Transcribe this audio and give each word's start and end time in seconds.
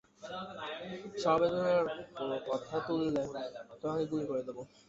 সমবেদনার 1.23 1.85
কোনো 2.17 2.35
কথা 2.49 2.75
তুললে, 2.87 3.21
তোমাকে 3.81 4.03
গুলি 4.11 4.25
করে 4.29 4.41
দেবো। 4.47 4.61